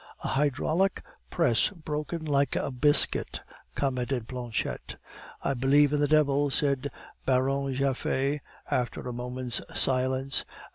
[0.23, 3.41] "A hydraulic press broken like a biscuit!"
[3.75, 4.95] commented Planchette.
[5.43, 6.91] "I believe in the devil," said the
[7.23, 8.39] Baron Japhet,
[8.71, 10.43] after a moment's silence.